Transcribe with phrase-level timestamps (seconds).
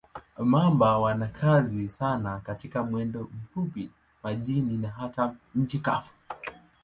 [0.39, 3.89] Mamba wana kasi sana katika mwendo mfupi,
[4.23, 6.09] majini na hata nchi kavu.